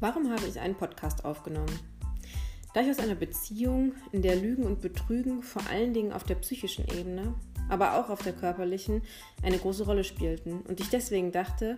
[0.00, 1.78] Warum habe ich einen Podcast aufgenommen?
[2.72, 6.36] Da ich aus einer Beziehung, in der Lügen und Betrügen vor allen Dingen auf der
[6.36, 7.34] psychischen Ebene,
[7.68, 9.02] aber auch auf der körperlichen,
[9.42, 11.76] eine große Rolle spielten und ich deswegen dachte,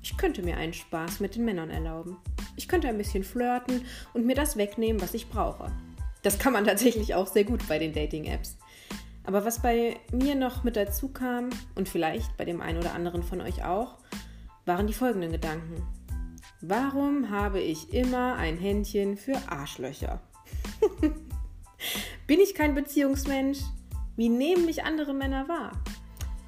[0.00, 2.18] ich könnte mir einen Spaß mit den Männern erlauben.
[2.54, 5.72] Ich könnte ein bisschen flirten und mir das wegnehmen, was ich brauche.
[6.22, 8.58] Das kann man tatsächlich auch sehr gut bei den Dating-Apps.
[9.24, 13.24] Aber was bei mir noch mit dazu kam, und vielleicht bei dem einen oder anderen
[13.24, 13.98] von euch auch,
[14.66, 15.82] waren die folgenden Gedanken.
[16.62, 20.22] Warum habe ich immer ein Händchen für Arschlöcher?
[22.26, 23.58] Bin ich kein Beziehungsmensch?
[24.16, 25.72] Wie nehmen mich andere Männer wahr?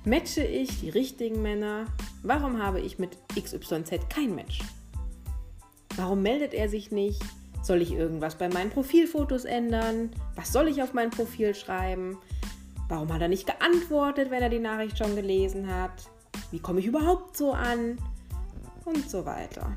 [0.06, 1.84] Matche ich die richtigen Männer?
[2.22, 4.60] Warum habe ich mit XYZ kein Match?
[5.96, 7.22] Warum meldet er sich nicht?
[7.62, 10.10] Soll ich irgendwas bei meinen Profilfotos ändern?
[10.36, 12.16] Was soll ich auf mein Profil schreiben?
[12.88, 16.08] Warum hat er nicht geantwortet, wenn er die Nachricht schon gelesen hat?
[16.50, 17.98] Wie komme ich überhaupt so an?
[18.86, 19.76] Und so weiter.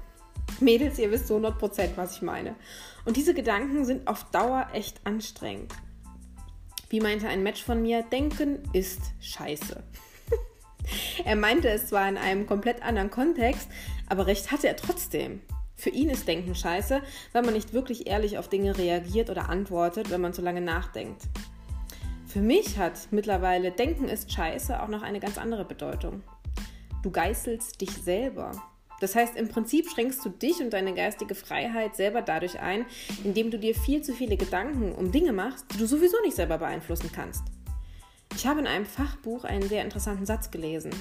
[0.62, 2.56] Mädels, ihr wisst zu 100%, was ich meine.
[3.06, 5.74] Und diese Gedanken sind auf Dauer echt anstrengend.
[6.90, 9.82] Wie meinte ein Match von mir, denken ist scheiße.
[11.26, 13.70] er meinte es zwar in einem komplett anderen Kontext,
[14.10, 15.42] aber recht hatte er trotzdem.
[15.76, 17.02] Für ihn ist Denken scheiße,
[17.32, 21.24] weil man nicht wirklich ehrlich auf Dinge reagiert oder antwortet, wenn man zu lange nachdenkt.
[22.28, 26.24] Für mich hat mittlerweile Denken ist scheiße auch noch eine ganz andere Bedeutung.
[27.04, 28.52] Du geißelst dich selber.
[29.02, 32.86] Das heißt, im Prinzip schränkst du dich und deine geistige Freiheit selber dadurch ein,
[33.24, 36.60] indem du dir viel zu viele Gedanken um Dinge machst, die du sowieso nicht selber
[36.60, 37.42] beeinflussen kannst.
[38.36, 40.92] Ich habe in einem Fachbuch einen sehr interessanten Satz gelesen.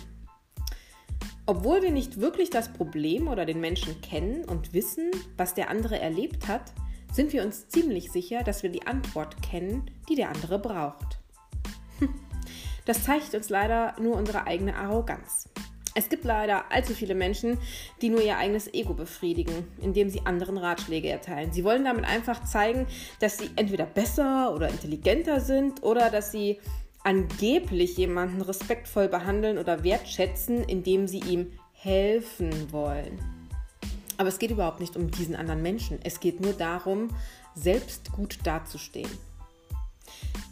[1.47, 6.01] Obwohl wir nicht wirklich das Problem oder den Menschen kennen und wissen, was der andere
[6.01, 6.73] erlebt hat,
[7.12, 11.19] sind wir uns ziemlich sicher, dass wir die Antwort kennen, die der andere braucht.
[12.87, 15.48] Das zeigt uns leider nur unsere eigene Arroganz.
[15.94, 17.58] Es gibt leider allzu viele Menschen,
[18.00, 21.52] die nur ihr eigenes Ego befriedigen, indem sie anderen Ratschläge erteilen.
[21.52, 22.87] Sie wollen damit einfach zeigen,
[23.19, 26.60] dass sie entweder besser oder intelligenter sind oder dass sie
[27.03, 33.19] angeblich jemanden respektvoll behandeln oder wertschätzen, indem sie ihm helfen wollen.
[34.16, 35.98] Aber es geht überhaupt nicht um diesen anderen Menschen.
[36.04, 37.09] Es geht nur darum,
[37.54, 39.10] selbst gut dazustehen.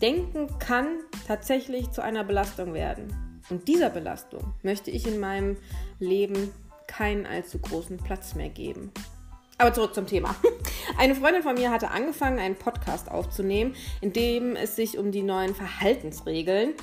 [0.00, 0.86] Denken kann
[1.26, 3.27] tatsächlich zu einer Belastung werden.
[3.50, 5.56] Und dieser Belastung möchte ich in meinem
[5.98, 6.53] Leben
[6.86, 8.92] keinen allzu großen Platz mehr geben.
[9.59, 10.36] Aber zurück zum Thema.
[10.98, 15.22] Eine Freundin von mir hatte angefangen, einen Podcast aufzunehmen, in dem es sich um die
[15.22, 16.75] neuen Verhaltensregeln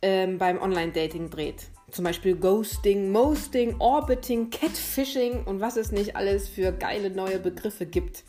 [0.00, 1.66] ähm, beim Online-Dating dreht.
[1.90, 7.86] Zum Beispiel Ghosting, Mosting, Orbiting, Catfishing und was es nicht alles für geile neue Begriffe
[7.86, 8.24] gibt.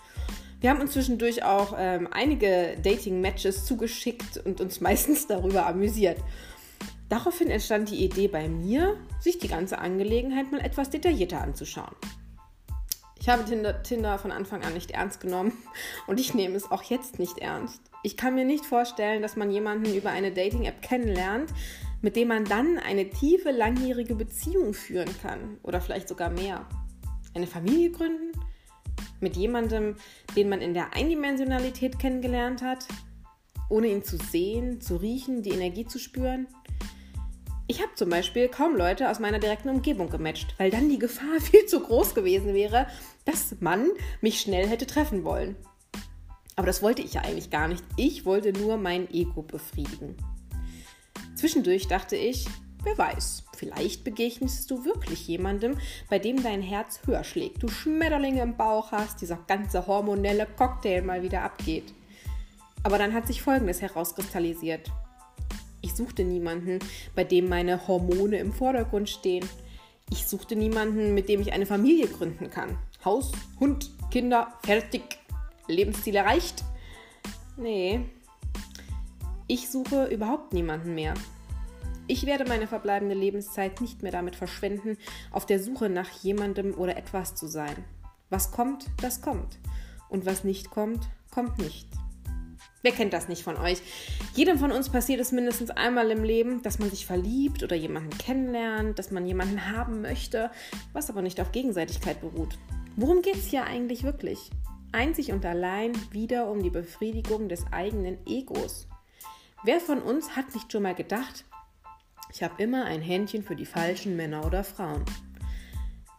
[0.59, 6.17] Wir haben uns zwischendurch auch ähm, einige Dating-Matches zugeschickt und uns meistens darüber amüsiert.
[7.15, 11.95] Daraufhin entstand die Idee bei mir, sich die ganze Angelegenheit mal etwas detaillierter anzuschauen.
[13.21, 13.45] Ich habe
[13.83, 15.53] Tinder, von Anfang an nicht ernst genommen
[16.07, 17.79] und ich nehme es auch jetzt nicht ernst.
[18.03, 21.53] Ich kann mir nicht vorstellen, dass man jemanden über eine Dating-App kennenlernt,
[22.01, 26.65] mit dem man dann eine tiefe, langjährige Beziehung führen kann oder vielleicht sogar mehr.
[27.33, 28.37] Eine Familie gründen?
[29.21, 29.95] Mit jemandem,
[30.35, 32.85] den man in der Eindimensionalität kennengelernt hat,
[33.69, 36.47] ohne ihn zu sehen, zu riechen, die Energie zu spüren?
[37.67, 41.39] Ich habe zum Beispiel kaum Leute aus meiner direkten Umgebung gematcht, weil dann die Gefahr
[41.41, 42.87] viel zu groß gewesen wäre,
[43.25, 43.89] dass man
[44.21, 45.55] mich schnell hätte treffen wollen.
[46.55, 47.83] Aber das wollte ich ja eigentlich gar nicht.
[47.97, 50.15] Ich wollte nur mein Ego befriedigen.
[51.35, 52.45] Zwischendurch dachte ich,
[52.83, 55.77] wer weiß, vielleicht begegnest du wirklich jemandem,
[56.09, 61.01] bei dem dein Herz höher schlägt, du Schmetterlinge im Bauch hast, dieser ganze hormonelle Cocktail
[61.01, 61.93] mal wieder abgeht.
[62.83, 64.91] Aber dann hat sich Folgendes herauskristallisiert.
[65.85, 66.79] Ich suchte niemanden,
[67.13, 69.47] bei dem meine Hormone im Vordergrund stehen.
[70.09, 72.79] Ich suchte niemanden, mit dem ich eine Familie gründen kann.
[73.05, 75.19] Haus, Hund, Kinder, fertig.
[75.67, 76.63] Lebensziel erreicht.
[77.55, 78.03] Nee.
[79.45, 81.13] Ich suche überhaupt niemanden mehr.
[82.07, 84.97] Ich werde meine verbleibende Lebenszeit nicht mehr damit verschwenden,
[85.31, 87.75] auf der Suche nach jemandem oder etwas zu sein.
[88.31, 89.59] Was kommt, das kommt.
[90.09, 91.87] Und was nicht kommt, kommt nicht.
[92.85, 93.81] Wer kennt das nicht von euch?
[94.35, 98.15] Jedem von uns passiert es mindestens einmal im Leben, dass man sich verliebt oder jemanden
[98.15, 100.51] kennenlernt, dass man jemanden haben möchte,
[100.93, 102.59] was aber nicht auf Gegenseitigkeit beruht.
[102.95, 104.51] Worum geht es hier eigentlich wirklich?
[104.91, 108.87] Einzig und allein wieder um die Befriedigung des eigenen Egos.
[109.63, 111.43] Wer von uns hat nicht schon mal gedacht,
[112.31, 115.03] ich habe immer ein Händchen für die falschen Männer oder Frauen?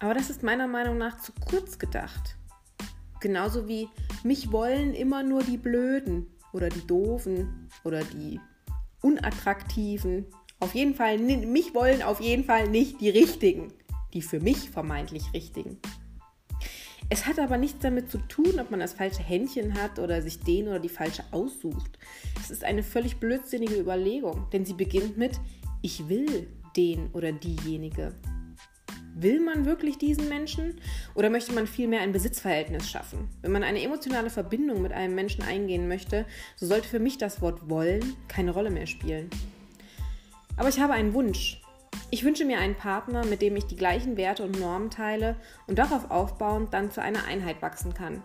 [0.01, 2.37] Aber das ist meiner Meinung nach zu kurz gedacht.
[3.21, 3.89] Genauso wie
[4.25, 6.27] mich wollen immer nur die Blöden
[6.57, 8.41] oder die Doofen oder die
[9.03, 10.27] Unattraktiven.
[10.59, 13.73] Auf jeden Fall, mich wollen auf jeden Fall nicht die Richtigen,
[14.15, 15.79] die für mich vermeintlich Richtigen.
[17.09, 20.41] Es hat aber nichts damit zu tun, ob man das falsche Händchen hat oder sich
[20.41, 21.99] den oder die falsche aussucht.
[22.41, 25.39] Es ist eine völlig blödsinnige Überlegung, denn sie beginnt mit
[25.83, 28.13] ich will den oder diejenige.
[29.19, 30.79] Will man wirklich diesen Menschen
[31.15, 33.31] oder möchte man vielmehr ein Besitzverhältnis schaffen?
[33.41, 37.41] Wenn man eine emotionale Verbindung mit einem Menschen eingehen möchte, so sollte für mich das
[37.41, 39.31] Wort wollen keine Rolle mehr spielen.
[40.59, 41.63] Aber ich habe einen Wunsch.
[42.11, 45.37] Ich wünsche mir einen Partner, mit dem ich die gleichen Werte und Normen teile
[45.67, 48.23] und darauf aufbauend dann zu einer Einheit wachsen kann.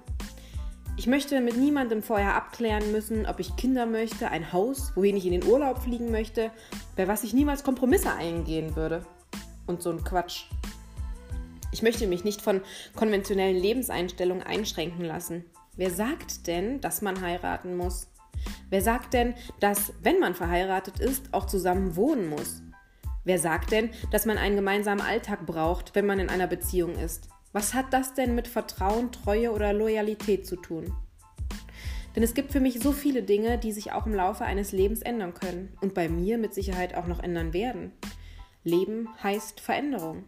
[0.97, 5.25] Ich möchte mit niemandem vorher abklären müssen, ob ich Kinder möchte, ein Haus, wohin ich
[5.25, 6.51] in den Urlaub fliegen möchte,
[6.97, 9.05] bei was ich niemals Kompromisse eingehen würde.
[9.67, 10.47] Und so ein Quatsch.
[11.71, 12.61] Ich möchte mich nicht von
[12.95, 15.45] konventionellen Lebenseinstellungen einschränken lassen.
[15.77, 18.07] Wer sagt denn, dass man heiraten muss?
[18.69, 22.61] Wer sagt denn, dass, wenn man verheiratet ist, auch zusammen wohnen muss?
[23.23, 27.29] Wer sagt denn, dass man einen gemeinsamen Alltag braucht, wenn man in einer Beziehung ist?
[27.53, 30.93] Was hat das denn mit Vertrauen, Treue oder Loyalität zu tun?
[32.15, 35.01] Denn es gibt für mich so viele Dinge, die sich auch im Laufe eines Lebens
[35.01, 37.91] ändern können und bei mir mit Sicherheit auch noch ändern werden.
[38.63, 40.23] Leben heißt Veränderung.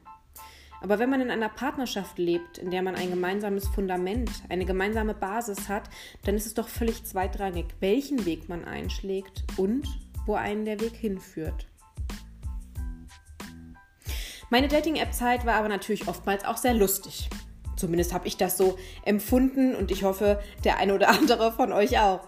[0.83, 5.13] Aber wenn man in einer Partnerschaft lebt, in der man ein gemeinsames Fundament, eine gemeinsame
[5.13, 5.83] Basis hat,
[6.25, 9.87] dann ist es doch völlig zweitrangig, welchen Weg man einschlägt und
[10.25, 11.67] wo einen der Weg hinführt.
[14.49, 17.29] Meine Dating-App-Zeit war aber natürlich oftmals auch sehr lustig.
[17.77, 21.97] Zumindest habe ich das so empfunden und ich hoffe, der eine oder andere von euch
[21.97, 22.27] auch.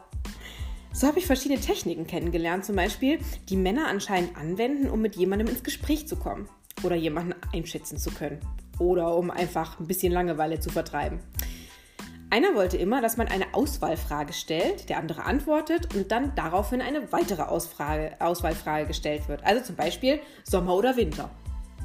[0.94, 3.20] So habe ich verschiedene Techniken kennengelernt, zum Beispiel,
[3.50, 6.48] die Männer anscheinend anwenden, um mit jemandem ins Gespräch zu kommen
[6.84, 8.40] oder jemanden einschätzen zu können
[8.80, 11.20] oder um einfach ein bisschen Langeweile zu vertreiben.
[12.30, 17.12] Einer wollte immer, dass man eine Auswahlfrage stellt, der andere antwortet und dann daraufhin eine
[17.12, 19.46] weitere Ausfrage, Auswahlfrage gestellt wird.
[19.46, 21.30] Also zum Beispiel Sommer oder Winter.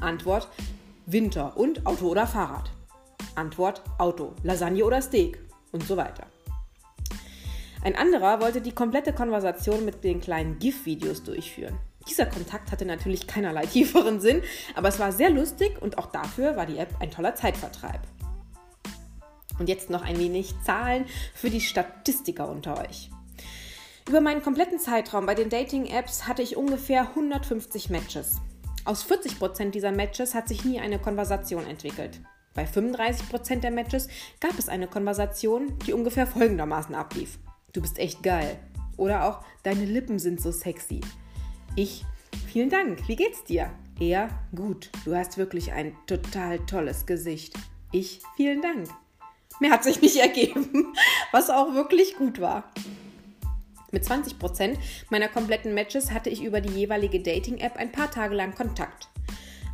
[0.01, 0.49] Antwort
[1.05, 2.69] Winter und Auto oder Fahrrad.
[3.35, 5.39] Antwort Auto, Lasagne oder Steak
[5.71, 6.25] und so weiter.
[7.83, 11.79] Ein anderer wollte die komplette Konversation mit den kleinen GIF-Videos durchführen.
[12.09, 14.41] Dieser Kontakt hatte natürlich keinerlei tieferen Sinn,
[14.75, 18.01] aber es war sehr lustig und auch dafür war die App ein toller Zeitvertreib.
[19.59, 21.05] Und jetzt noch ein wenig Zahlen
[21.35, 23.11] für die Statistiker unter euch.
[24.09, 28.37] Über meinen kompletten Zeitraum bei den Dating-Apps hatte ich ungefähr 150 Matches.
[28.83, 32.19] Aus 40% dieser Matches hat sich nie eine Konversation entwickelt.
[32.55, 34.09] Bei 35% der Matches
[34.39, 37.37] gab es eine Konversation, die ungefähr folgendermaßen ablief.
[37.73, 38.57] Du bist echt geil.
[38.97, 41.01] Oder auch, deine Lippen sind so sexy.
[41.75, 42.03] Ich,
[42.47, 43.71] vielen Dank, wie geht's dir?
[43.97, 47.55] Er, gut, du hast wirklich ein total tolles Gesicht.
[47.93, 48.89] Ich, vielen Dank.
[49.61, 50.93] Mehr hat sich nicht ergeben,
[51.31, 52.65] was auch wirklich gut war.
[53.91, 54.77] Mit 20%
[55.09, 59.07] meiner kompletten Matches hatte ich über die jeweilige Dating-App ein paar Tage lang Kontakt.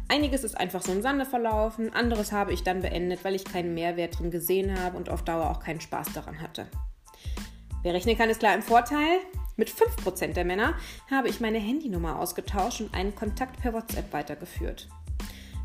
[0.07, 3.73] Einiges ist einfach so im Sande verlaufen, anderes habe ich dann beendet, weil ich keinen
[3.73, 6.67] Mehrwert drin gesehen habe und auf Dauer auch keinen Spaß daran hatte.
[7.81, 9.19] Wer rechnen kann, ist klar im Vorteil.
[9.57, 10.75] Mit 5% der Männer
[11.09, 14.87] habe ich meine Handynummer ausgetauscht und einen Kontakt per WhatsApp weitergeführt.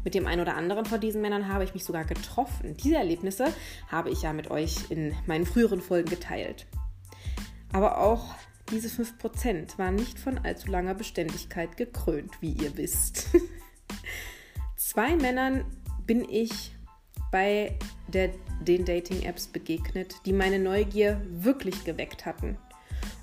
[0.03, 2.75] Mit dem einen oder anderen von diesen Männern habe ich mich sogar getroffen.
[2.83, 3.53] Diese Erlebnisse
[3.89, 6.67] habe ich ja mit euch in meinen früheren Folgen geteilt.
[7.75, 8.35] Aber auch
[8.71, 13.29] diese 5% waren nicht von allzu langer Beständigkeit gekrönt, wie ihr wisst.
[14.77, 15.67] Zwei Männern
[16.07, 16.73] bin ich
[17.31, 17.79] bei
[18.09, 18.31] der,
[18.63, 22.57] den Dating-Apps begegnet, die meine Neugier wirklich geweckt hatten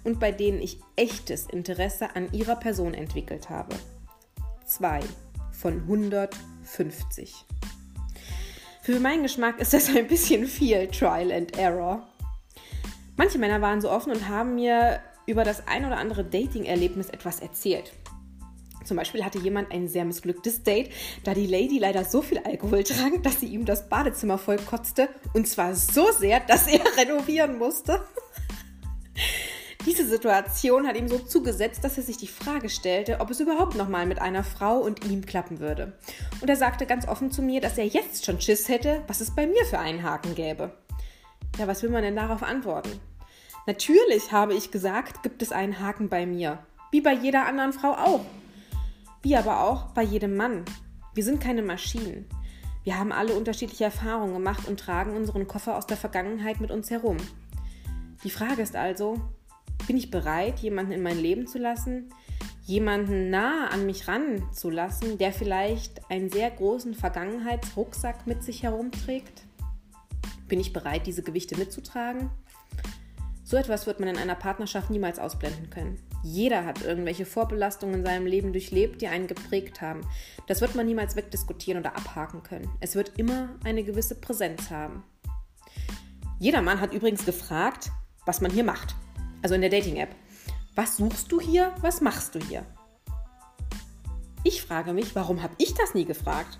[0.03, 3.75] und bei denen ich echtes Interesse an ihrer Person entwickelt habe.
[4.65, 4.99] Zwei
[5.51, 7.33] von 150.
[8.81, 12.07] Für meinen Geschmack ist das ein bisschen viel Trial and Error.
[13.17, 17.39] Manche Männer waren so offen und haben mir über das ein oder andere Dating-Erlebnis etwas
[17.39, 17.91] erzählt.
[18.85, 20.89] Zum Beispiel hatte jemand ein sehr missglücktes Date,
[21.23, 25.09] da die Lady leider so viel Alkohol trank, dass sie ihm das Badezimmer voll kotzte.
[25.33, 28.01] Und zwar so sehr, dass er renovieren musste.
[29.85, 33.75] Diese Situation hat ihm so zugesetzt, dass er sich die Frage stellte, ob es überhaupt
[33.75, 35.97] nochmal mit einer Frau und ihm klappen würde.
[36.41, 39.33] Und er sagte ganz offen zu mir, dass er jetzt schon Schiss hätte, was es
[39.33, 40.73] bei mir für einen Haken gäbe.
[41.57, 42.99] Ja, was will man denn darauf antworten?
[43.67, 46.59] Natürlich, habe ich gesagt, gibt es einen Haken bei mir.
[46.91, 48.25] Wie bei jeder anderen Frau auch.
[49.21, 50.65] Wie aber auch bei jedem Mann.
[51.13, 52.27] Wir sind keine Maschinen.
[52.83, 56.89] Wir haben alle unterschiedliche Erfahrungen gemacht und tragen unseren Koffer aus der Vergangenheit mit uns
[56.89, 57.17] herum.
[58.23, 59.17] Die Frage ist also,
[59.87, 62.09] bin ich bereit, jemanden in mein Leben zu lassen,
[62.63, 69.43] jemanden nah an mich ranzulassen, der vielleicht einen sehr großen Vergangenheitsrucksack mit sich herumträgt?
[70.47, 72.29] Bin ich bereit, diese Gewichte mitzutragen?
[73.43, 75.99] So etwas wird man in einer Partnerschaft niemals ausblenden können.
[76.21, 80.01] Jeder hat irgendwelche Vorbelastungen in seinem Leben durchlebt, die einen geprägt haben.
[80.45, 82.69] Das wird man niemals wegdiskutieren oder abhaken können.
[82.79, 85.03] Es wird immer eine gewisse Präsenz haben.
[86.37, 87.91] Jeder Mann hat übrigens gefragt,
[88.27, 88.95] was man hier macht.
[89.41, 90.15] Also in der Dating-App.
[90.75, 91.73] Was suchst du hier?
[91.81, 92.65] Was machst du hier?
[94.43, 96.59] Ich frage mich, warum habe ich das nie gefragt?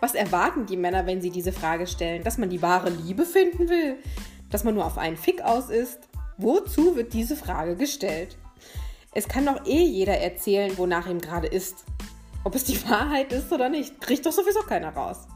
[0.00, 2.22] Was erwarten die Männer, wenn sie diese Frage stellen?
[2.22, 3.96] Dass man die wahre Liebe finden will?
[4.50, 5.98] Dass man nur auf einen Fick aus ist?
[6.38, 8.36] Wozu wird diese Frage gestellt?
[9.14, 11.84] Es kann doch eh jeder erzählen, wonach ihm gerade ist.
[12.44, 15.26] Ob es die Wahrheit ist oder nicht, kriegt doch sowieso keiner raus.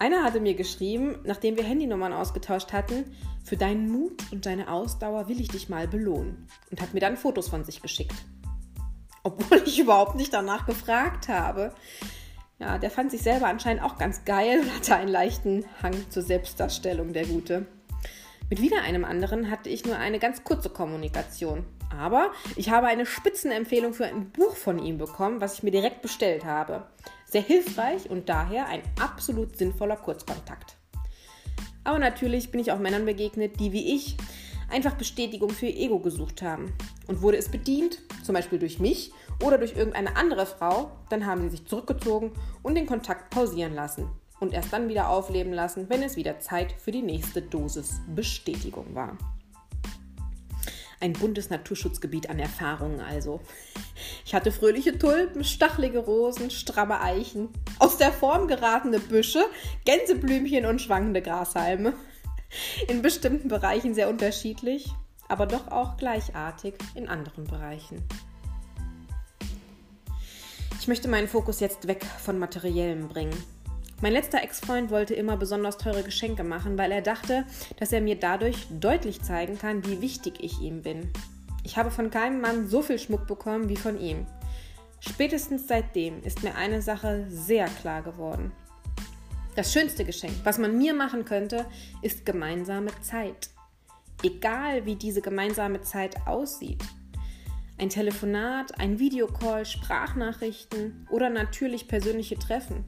[0.00, 5.28] Einer hatte mir geschrieben, nachdem wir Handynummern ausgetauscht hatten, für deinen Mut und deine Ausdauer
[5.28, 8.14] will ich dich mal belohnen und hat mir dann Fotos von sich geschickt.
[9.24, 11.74] Obwohl ich überhaupt nicht danach gefragt habe.
[12.60, 16.22] Ja, der fand sich selber anscheinend auch ganz geil und hatte einen leichten Hang zur
[16.22, 17.66] Selbstdarstellung, der Gute.
[18.50, 21.66] Mit wieder einem anderen hatte ich nur eine ganz kurze Kommunikation.
[21.96, 26.02] Aber ich habe eine Spitzenempfehlung für ein Buch von ihm bekommen, was ich mir direkt
[26.02, 26.86] bestellt habe.
[27.30, 30.76] Sehr hilfreich und daher ein absolut sinnvoller Kurzkontakt.
[31.84, 34.16] Aber natürlich bin ich auch Männern begegnet, die wie ich
[34.70, 36.72] einfach Bestätigung für ihr Ego gesucht haben.
[37.06, 41.42] Und wurde es bedient, zum Beispiel durch mich oder durch irgendeine andere Frau, dann haben
[41.42, 42.32] sie sich zurückgezogen
[42.62, 44.08] und den Kontakt pausieren lassen
[44.40, 48.94] und erst dann wieder aufleben lassen, wenn es wieder Zeit für die nächste Dosis Bestätigung
[48.94, 49.16] war.
[51.00, 53.40] Ein buntes Naturschutzgebiet an Erfahrungen also.
[54.26, 59.44] Ich hatte fröhliche Tulpen, stachelige Rosen, stramme Eichen, aus der Form geratene Büsche,
[59.84, 61.92] Gänseblümchen und schwankende Grashalme.
[62.88, 64.90] In bestimmten Bereichen sehr unterschiedlich,
[65.28, 68.02] aber doch auch gleichartig in anderen Bereichen.
[70.80, 73.36] Ich möchte meinen Fokus jetzt weg von Materiellem bringen.
[74.00, 77.44] Mein letzter Ex-Freund wollte immer besonders teure Geschenke machen, weil er dachte,
[77.78, 81.10] dass er mir dadurch deutlich zeigen kann, wie wichtig ich ihm bin.
[81.64, 84.24] Ich habe von keinem Mann so viel Schmuck bekommen wie von ihm.
[85.00, 88.52] Spätestens seitdem ist mir eine Sache sehr klar geworden.
[89.56, 91.66] Das schönste Geschenk, was man mir machen könnte,
[92.00, 93.50] ist gemeinsame Zeit.
[94.22, 96.82] Egal wie diese gemeinsame Zeit aussieht.
[97.78, 102.84] Ein Telefonat, ein Videocall, Sprachnachrichten oder natürlich persönliche Treffen.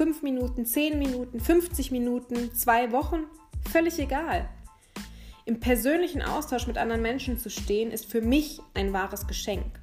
[0.00, 3.26] Fünf Minuten, zehn Minuten, 50 Minuten, zwei Wochen,
[3.70, 4.48] völlig egal.
[5.44, 9.78] Im persönlichen Austausch mit anderen Menschen zu stehen, ist für mich ein wahres Geschenk.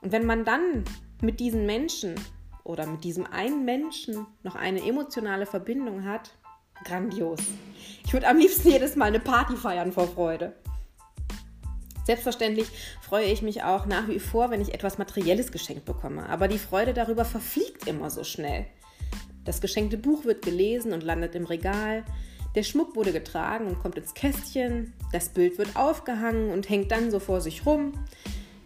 [0.00, 0.82] Und wenn man dann
[1.22, 2.16] mit diesen Menschen
[2.64, 6.32] oder mit diesem einen Menschen noch eine emotionale Verbindung hat,
[6.82, 7.38] grandios.
[8.04, 10.56] Ich würde am liebsten jedes Mal eine Party feiern vor Freude.
[12.06, 12.66] Selbstverständlich
[13.02, 16.58] freue ich mich auch nach wie vor, wenn ich etwas Materielles geschenkt bekomme, aber die
[16.58, 18.66] Freude darüber verfliegt immer so schnell.
[19.48, 22.04] Das geschenkte Buch wird gelesen und landet im Regal.
[22.54, 24.92] Der Schmuck wurde getragen und kommt ins Kästchen.
[25.10, 27.92] Das Bild wird aufgehangen und hängt dann so vor sich rum.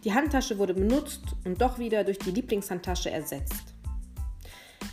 [0.03, 3.75] Die Handtasche wurde benutzt und doch wieder durch die Lieblingshandtasche ersetzt.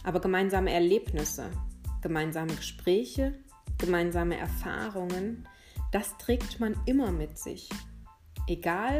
[0.03, 1.49] Aber gemeinsame Erlebnisse,
[2.03, 3.33] gemeinsame Gespräche,
[3.79, 5.47] gemeinsame Erfahrungen,
[5.91, 7.67] das trägt man immer mit sich.
[8.47, 8.99] Egal,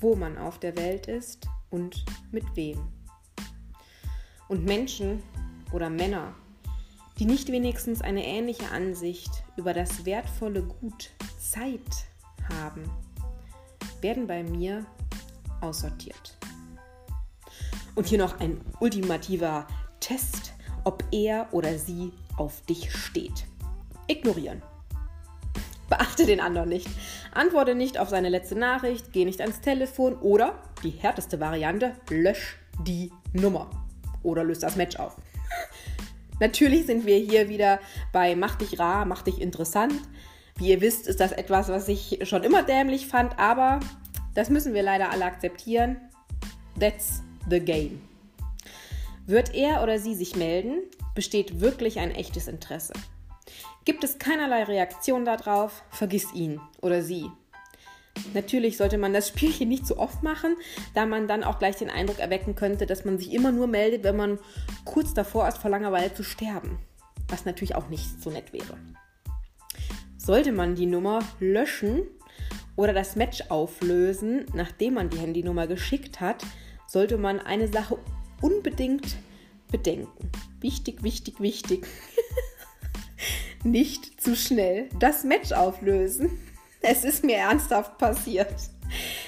[0.00, 2.88] wo man auf der Welt ist und mit wem.
[4.48, 5.22] Und Menschen
[5.72, 6.34] oder Männer,
[7.18, 11.80] die nicht wenigstens eine ähnliche Ansicht über das wertvolle Gut Zeit
[12.48, 12.82] haben,
[14.00, 14.84] werden bei mir
[15.60, 16.36] aussortiert.
[17.94, 19.66] Und hier noch ein ultimativer
[20.00, 20.52] Test,
[20.84, 23.46] ob er oder sie auf dich steht.
[24.06, 24.62] Ignorieren.
[25.88, 26.88] Beachte den anderen nicht.
[27.32, 32.58] Antworte nicht auf seine letzte Nachricht, geh nicht ans Telefon oder, die härteste Variante, lösch
[32.86, 33.70] die Nummer
[34.22, 35.16] oder löst das Match auf.
[36.40, 37.80] Natürlich sind wir hier wieder
[38.12, 39.94] bei Mach dich rar, mach dich interessant.
[40.56, 43.80] Wie ihr wisst, ist das etwas, was ich schon immer dämlich fand, aber
[44.34, 45.96] das müssen wir leider alle akzeptieren.
[46.78, 48.00] That's the game.
[49.26, 50.82] Wird er oder sie sich melden,
[51.14, 52.92] besteht wirklich ein echtes Interesse.
[53.84, 57.30] Gibt es keinerlei Reaktion darauf, vergiss ihn oder sie.
[58.32, 60.56] Natürlich sollte man das Spielchen nicht zu oft machen,
[60.94, 64.04] da man dann auch gleich den Eindruck erwecken könnte, dass man sich immer nur meldet,
[64.04, 64.38] wenn man
[64.84, 66.78] kurz davor ist, vor Langeweile zu sterben.
[67.28, 68.76] Was natürlich auch nicht so nett wäre.
[70.16, 72.02] Sollte man die Nummer löschen
[72.76, 76.44] oder das Match auflösen, nachdem man die Handynummer geschickt hat,
[76.86, 77.98] sollte man eine Sache
[78.40, 79.16] unbedingt
[79.70, 80.30] bedenken.
[80.60, 81.86] Wichtig, wichtig, wichtig.
[83.64, 86.38] nicht zu schnell das Match auflösen.
[86.86, 88.54] Es ist mir ernsthaft passiert.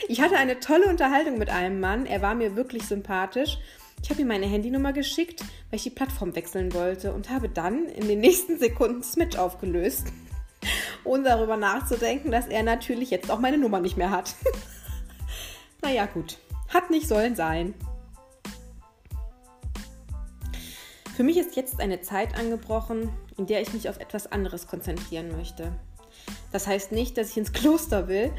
[0.08, 2.04] Ich hatte eine tolle Unterhaltung mit einem Mann.
[2.04, 3.56] Er war mir wirklich sympathisch.
[4.02, 7.86] Ich habe ihm meine Handynummer geschickt, weil ich die Plattform wechseln wollte und habe dann
[7.86, 10.08] in den nächsten Sekunden Switch aufgelöst,
[11.02, 14.34] ohne darüber nachzudenken, dass er natürlich jetzt auch meine Nummer nicht mehr hat.
[15.82, 16.36] naja, gut.
[16.68, 17.72] Hat nicht sollen sein.
[21.16, 23.08] Für mich ist jetzt eine Zeit angebrochen,
[23.38, 25.72] in der ich mich auf etwas anderes konzentrieren möchte.
[26.52, 28.33] Das heißt nicht, dass ich ins Kloster will,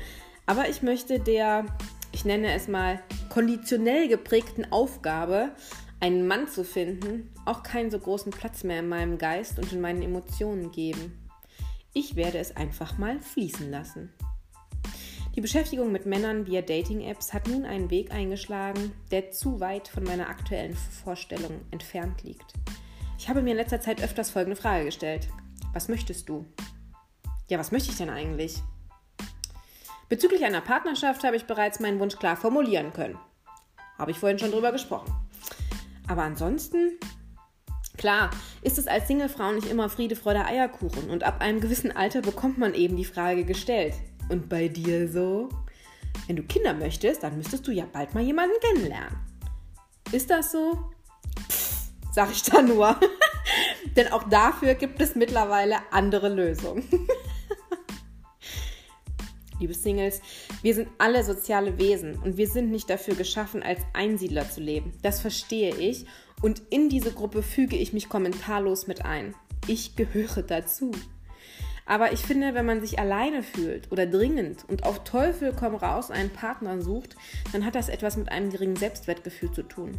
[0.46, 1.66] aber ich möchte der,
[2.12, 5.52] ich nenne es mal, konditionell geprägten Aufgabe,
[6.00, 9.82] einen Mann zu finden, auch keinen so großen Platz mehr in meinem Geist und in
[9.82, 11.18] meinen Emotionen geben.
[11.94, 14.14] Ich werde es einfach mal fließen lassen.
[15.36, 20.04] Die Beschäftigung mit Männern via Dating-Apps hat nun einen Weg eingeschlagen, der zu weit von
[20.04, 22.54] meiner aktuellen Vorstellung entfernt liegt.
[23.20, 25.28] Ich habe mir in letzter Zeit öfters folgende Frage gestellt.
[25.74, 26.46] Was möchtest du?
[27.50, 28.62] Ja, was möchte ich denn eigentlich?
[30.10, 33.18] Bezüglich einer Partnerschaft habe ich bereits meinen Wunsch klar formulieren können.
[33.98, 35.14] Habe ich vorhin schon drüber gesprochen.
[36.10, 37.00] Aber ansonsten,
[37.98, 42.22] klar, ist es als Singlefrau nicht immer Friede, Freude, Eierkuchen und ab einem gewissen Alter
[42.22, 43.94] bekommt man eben die Frage gestellt.
[44.28, 45.48] Und bei dir so?
[46.28, 49.18] Wenn du Kinder möchtest, dann müsstest du ja bald mal jemanden kennenlernen.
[50.12, 50.92] Ist das so?
[51.50, 53.00] Pff, sag ich da nur.
[53.96, 56.84] Denn auch dafür gibt es mittlerweile andere Lösungen.
[59.60, 60.22] Liebe Singles,
[60.62, 64.94] wir sind alle soziale Wesen und wir sind nicht dafür geschaffen, als Einsiedler zu leben.
[65.02, 66.06] Das verstehe ich
[66.42, 69.34] und in diese Gruppe füge ich mich kommentarlos mit ein.
[69.68, 70.92] Ich gehöre dazu.
[71.88, 76.12] Aber ich finde, wenn man sich alleine fühlt oder dringend und auf Teufel komm raus
[76.12, 77.16] einen Partner sucht,
[77.54, 79.98] dann hat das etwas mit einem geringen Selbstwertgefühl zu tun.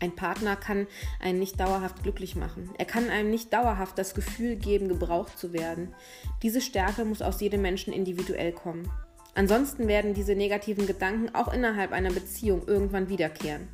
[0.00, 0.86] Ein Partner kann
[1.20, 2.70] einen nicht dauerhaft glücklich machen.
[2.78, 5.94] Er kann einem nicht dauerhaft das Gefühl geben, gebraucht zu werden.
[6.42, 8.90] Diese Stärke muss aus jedem Menschen individuell kommen.
[9.34, 13.68] Ansonsten werden diese negativen Gedanken auch innerhalb einer Beziehung irgendwann wiederkehren.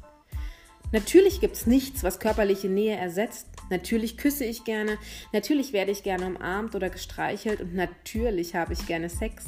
[0.92, 3.46] Natürlich gibt es nichts, was körperliche Nähe ersetzt.
[3.70, 4.98] Natürlich küsse ich gerne,
[5.32, 9.46] natürlich werde ich gerne umarmt oder gestreichelt und natürlich habe ich gerne Sex.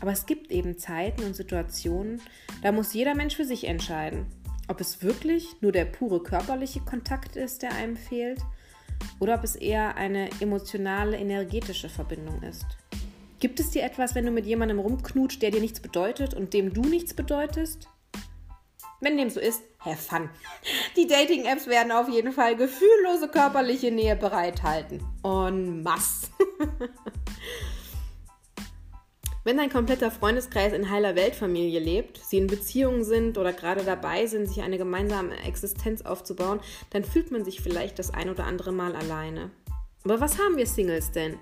[0.00, 2.20] Aber es gibt eben Zeiten und Situationen,
[2.62, 4.26] da muss jeder Mensch für sich entscheiden,
[4.70, 8.40] ob es wirklich nur der pure körperliche Kontakt ist, der einem fehlt,
[9.18, 12.66] oder ob es eher eine emotionale, energetische Verbindung ist.
[13.40, 16.72] Gibt es dir etwas, wenn du mit jemandem rumknutscht, der dir nichts bedeutet und dem
[16.72, 17.88] du nichts bedeutest?
[19.00, 20.28] Wenn dem so ist, have fun.
[20.96, 25.02] Die Dating-Apps werden auf jeden Fall gefühllose körperliche Nähe bereithalten.
[25.24, 26.28] En masse.
[29.42, 34.26] Wenn dein kompletter Freundeskreis in heiler Weltfamilie lebt, sie in Beziehungen sind oder gerade dabei
[34.26, 38.70] sind, sich eine gemeinsame Existenz aufzubauen, dann fühlt man sich vielleicht das ein oder andere
[38.70, 39.50] Mal alleine.
[40.04, 41.38] Aber was haben wir Singles denn?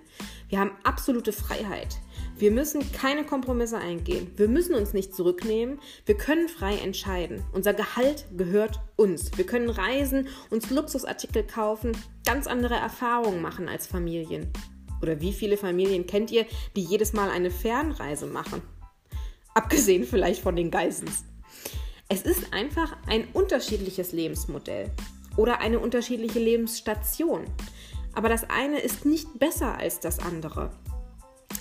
[0.49, 1.97] Wir haben absolute Freiheit.
[2.37, 4.31] Wir müssen keine Kompromisse eingehen.
[4.37, 5.81] Wir müssen uns nicht zurücknehmen.
[6.07, 7.43] Wir können frei entscheiden.
[7.53, 9.37] Unser Gehalt gehört uns.
[9.37, 11.93] Wir können reisen, uns Luxusartikel kaufen,
[12.25, 14.53] ganz andere Erfahrungen machen als Familien.
[15.03, 18.63] Oder wie viele Familien kennt ihr, die jedes Mal eine Fernreise machen?
[19.55, 21.25] Abgesehen vielleicht von den Geissens.
[22.09, 24.91] Es ist einfach ein unterschiedliches Lebensmodell
[25.37, 27.45] oder eine unterschiedliche Lebensstation.
[28.15, 30.71] Aber das eine ist nicht besser als das andere.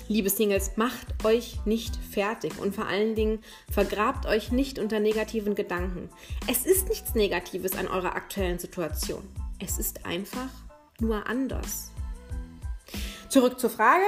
[0.09, 5.53] Liebe Singles, macht euch nicht fertig und vor allen Dingen vergrabt euch nicht unter negativen
[5.53, 6.09] Gedanken.
[6.49, 9.23] Es ist nichts Negatives an eurer aktuellen Situation.
[9.59, 10.49] Es ist einfach
[10.99, 11.91] nur anders.
[13.29, 14.05] Zurück zur Frage,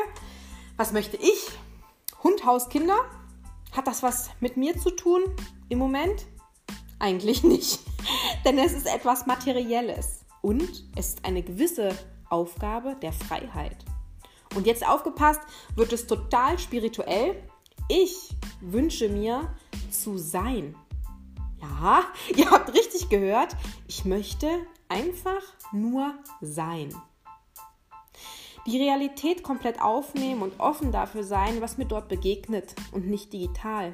[0.78, 1.50] was möchte ich?
[2.24, 2.98] Hund, Haus, Kinder?
[3.74, 5.22] Hat das was mit mir zu tun
[5.68, 6.26] im Moment?
[7.00, 7.80] Eigentlich nicht,
[8.46, 11.98] denn es ist etwas Materielles und es ist eine gewisse
[12.30, 13.78] Aufgabe der Freiheit.
[14.56, 15.42] Und jetzt aufgepasst,
[15.76, 17.44] wird es total spirituell.
[17.88, 19.54] Ich wünsche mir
[19.92, 20.76] zu sein.
[21.62, 22.04] Ja,
[22.36, 23.56] ihr habt richtig gehört.
[23.88, 24.50] Ich möchte
[24.88, 26.94] einfach nur sein.
[28.68, 33.94] Die Realität komplett aufnehmen und offen dafür sein, was mir dort begegnet und nicht digital.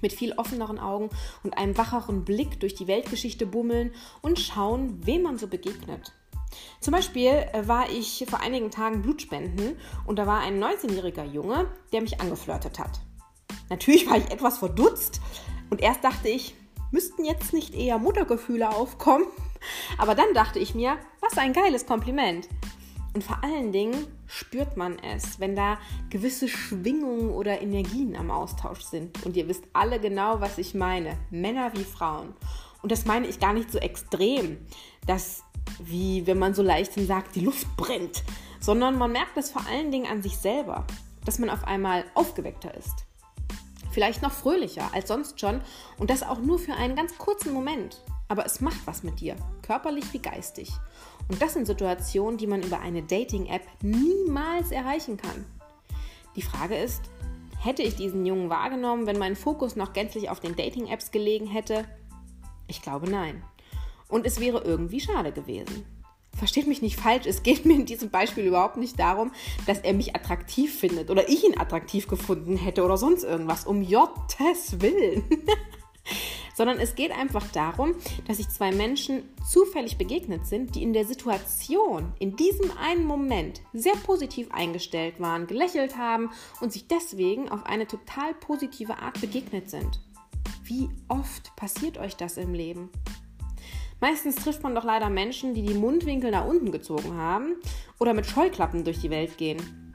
[0.00, 1.10] Mit viel offeneren Augen
[1.42, 6.12] und einem wacheren Blick durch die Weltgeschichte bummeln und schauen, wem man so begegnet.
[6.80, 9.76] Zum Beispiel äh, war ich vor einigen Tagen Blutspenden
[10.06, 13.00] und da war ein 19-jähriger Junge, der mich angeflirtet hat.
[13.68, 15.20] Natürlich war ich etwas verdutzt
[15.70, 16.54] und erst dachte ich,
[16.92, 19.26] müssten jetzt nicht eher Muttergefühle aufkommen?
[19.98, 22.48] Aber dann dachte ich mir, was ein geiles Kompliment.
[23.16, 25.78] Und vor allen Dingen spürt man es, wenn da
[26.10, 29.24] gewisse Schwingungen oder Energien am Austausch sind.
[29.24, 31.16] Und ihr wisst alle genau, was ich meine.
[31.30, 32.34] Männer wie Frauen.
[32.82, 34.58] Und das meine ich gar nicht so extrem,
[35.06, 35.44] dass
[35.78, 38.22] wie wenn man so leichthin sagt, die Luft brennt,
[38.60, 40.86] sondern man merkt es vor allen Dingen an sich selber,
[41.24, 43.06] dass man auf einmal aufgeweckter ist.
[43.92, 45.62] Vielleicht noch fröhlicher als sonst schon
[45.96, 48.02] und das auch nur für einen ganz kurzen Moment.
[48.28, 50.72] Aber es macht was mit dir, körperlich wie geistig.
[51.28, 55.44] Und das sind Situationen, die man über eine Dating-App niemals erreichen kann.
[56.34, 57.02] Die Frage ist,
[57.58, 61.84] hätte ich diesen Jungen wahrgenommen, wenn mein Fokus noch gänzlich auf den Dating-Apps gelegen hätte?
[62.68, 63.42] Ich glaube nein.
[64.08, 65.84] und es wäre irgendwie schade gewesen.
[66.36, 69.32] Versteht mich nicht falsch, es geht mir in diesem Beispiel überhaupt nicht darum,
[69.66, 73.64] dass er mich attraktiv findet oder ich ihn attraktiv gefunden hätte oder sonst irgendwas.
[73.64, 75.24] Um Jottes Willen.
[76.56, 77.94] Sondern es geht einfach darum,
[78.26, 83.60] dass sich zwei Menschen zufällig begegnet sind, die in der Situation, in diesem einen Moment
[83.74, 86.30] sehr positiv eingestellt waren, gelächelt haben
[86.62, 90.00] und sich deswegen auf eine total positive Art begegnet sind.
[90.64, 92.88] Wie oft passiert euch das im Leben?
[94.00, 97.56] Meistens trifft man doch leider Menschen, die die Mundwinkel nach unten gezogen haben
[98.00, 99.94] oder mit Scheuklappen durch die Welt gehen.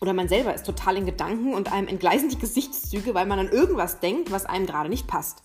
[0.00, 3.50] Oder man selber ist total in Gedanken und einem entgleisen die Gesichtszüge, weil man an
[3.50, 5.42] irgendwas denkt, was einem gerade nicht passt.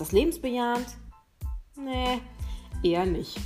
[0.00, 0.86] Ist das lebensbejahend?
[1.76, 2.22] Nee,
[2.82, 3.38] eher nicht.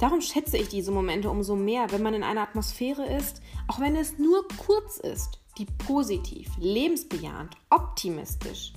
[0.00, 3.94] Darum schätze ich diese Momente umso mehr, wenn man in einer Atmosphäre ist, auch wenn
[3.94, 8.72] es nur kurz ist, die positiv, lebensbejahend, optimistisch,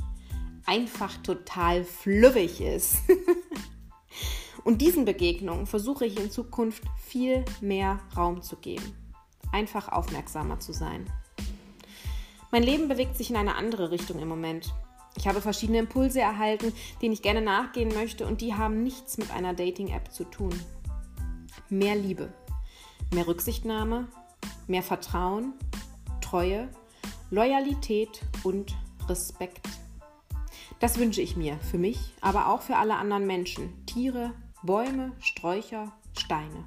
[0.66, 2.98] einfach total flüffig ist.
[4.66, 8.94] Und diesen Begegnungen versuche ich in Zukunft viel mehr Raum zu geben.
[9.54, 11.10] Einfach aufmerksamer zu sein.
[12.52, 14.74] Mein Leben bewegt sich in eine andere Richtung im Moment.
[15.18, 19.32] Ich habe verschiedene Impulse erhalten, denen ich gerne nachgehen möchte und die haben nichts mit
[19.32, 20.54] einer Dating-App zu tun.
[21.70, 22.34] Mehr Liebe,
[23.14, 24.08] mehr Rücksichtnahme,
[24.68, 25.54] mehr Vertrauen,
[26.22, 26.70] Treue,
[27.32, 28.76] Loyalität und
[29.08, 29.68] Respekt.
[30.80, 35.94] Das wünsche ich mir für mich, aber auch für alle anderen Menschen, Tiere, Bäume, Sträucher,
[36.18, 36.66] Steine.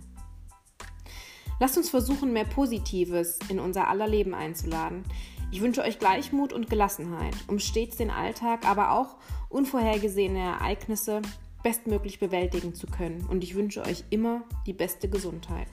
[1.60, 5.04] Lasst uns versuchen, mehr Positives in unser aller Leben einzuladen.
[5.50, 9.16] Ich wünsche euch Gleichmut und Gelassenheit, um stets den Alltag, aber auch
[9.48, 11.22] unvorhergesehene Ereignisse
[11.62, 13.26] bestmöglich bewältigen zu können.
[13.30, 15.68] Und ich wünsche euch immer die beste Gesundheit.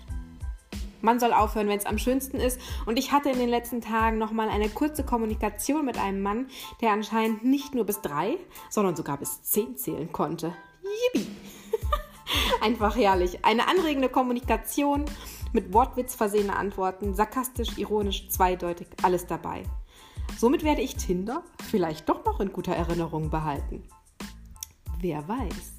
[1.01, 2.59] Man soll aufhören, wenn es am schönsten ist.
[2.85, 6.47] Und ich hatte in den letzten Tagen nochmal eine kurze Kommunikation mit einem Mann,
[6.81, 8.37] der anscheinend nicht nur bis drei,
[8.69, 10.55] sondern sogar bis zehn zählen konnte.
[11.13, 11.27] Yippie!
[12.61, 13.43] Einfach herrlich.
[13.43, 15.05] Eine anregende Kommunikation
[15.55, 19.63] mit Wortwitz versehene Antworten, sarkastisch, ironisch, zweideutig, alles dabei.
[20.37, 23.87] Somit werde ich Tinder vielleicht doch noch in guter Erinnerung behalten.
[24.99, 25.71] Wer weiß.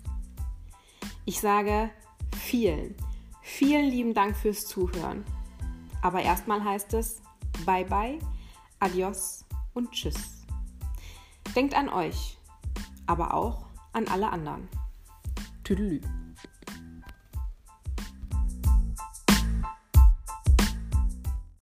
[1.27, 1.91] Ich sage
[2.35, 2.95] vielen,
[3.43, 5.25] vielen lieben Dank fürs Zuhören.
[6.01, 7.21] Aber erstmal heißt es
[7.67, 8.19] Bye bye,
[8.81, 10.47] Adios und Tschüss.
[11.55, 12.39] Denkt an euch,
[13.07, 14.69] aber auch an alle anderen.
[15.65, 16.01] Tüdelü.